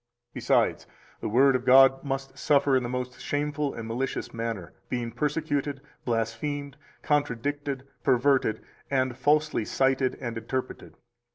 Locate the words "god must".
1.63-2.35